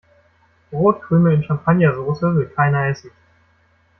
[0.71, 3.11] Brotkrümel in Champagnersoße will keiner essen.